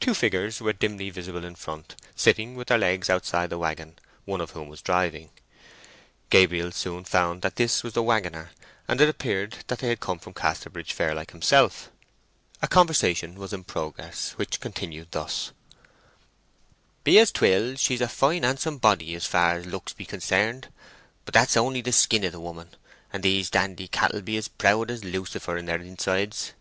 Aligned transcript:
Two 0.00 0.14
figures 0.14 0.62
were 0.62 0.72
dimly 0.72 1.10
visible 1.10 1.44
in 1.44 1.54
front, 1.54 1.94
sitting 2.16 2.54
with 2.54 2.68
their 2.68 2.78
legs 2.78 3.10
outside 3.10 3.50
the 3.50 3.58
waggon, 3.58 3.96
one 4.24 4.40
of 4.40 4.52
whom 4.52 4.70
was 4.70 4.80
driving. 4.80 5.28
Gabriel 6.30 6.72
soon 6.72 7.04
found 7.04 7.42
that 7.42 7.56
this 7.56 7.82
was 7.82 7.92
the 7.92 8.02
waggoner, 8.02 8.52
and 8.88 9.02
it 9.02 9.08
appeared 9.10 9.56
they 9.66 9.86
had 9.88 10.00
come 10.00 10.18
from 10.18 10.32
Casterbridge 10.32 10.94
fair, 10.94 11.14
like 11.14 11.32
himself. 11.32 11.90
A 12.62 12.68
conversation 12.68 13.34
was 13.34 13.52
in 13.52 13.62
progress, 13.64 14.30
which 14.38 14.60
continued 14.60 15.08
thus:— 15.10 15.52
"Be 17.04 17.18
as 17.18 17.30
'twill, 17.30 17.76
she's 17.76 18.00
a 18.00 18.08
fine 18.08 18.44
handsome 18.44 18.78
body 18.78 19.14
as 19.14 19.26
far's 19.26 19.66
looks 19.66 19.92
be 19.92 20.06
concerned. 20.06 20.68
But 21.26 21.34
that's 21.34 21.54
only 21.58 21.82
the 21.82 21.92
skin 21.92 22.24
of 22.24 22.32
the 22.32 22.40
woman, 22.40 22.70
and 23.12 23.22
these 23.22 23.50
dandy 23.50 23.88
cattle 23.88 24.22
be 24.22 24.38
as 24.38 24.48
proud 24.48 24.90
as 24.90 25.02
a 25.02 25.06
lucifer 25.08 25.58
in 25.58 25.66
their 25.66 25.82
insides." 25.82 26.54